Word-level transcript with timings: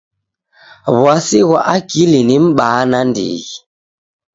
W'asi 1.01 1.39
ghwa 1.47 1.59
akili 1.75 2.19
ni 2.27 2.37
m'baa 2.45 2.81
nandighi. 2.89 3.51